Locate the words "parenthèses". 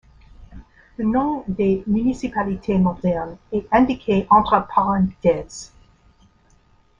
4.73-5.71